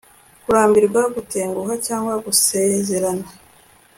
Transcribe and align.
Kurambirwa 0.43 1.01
gutenguha 1.15 1.73
cyangwa 1.87 2.13
gusezerana 2.25 3.27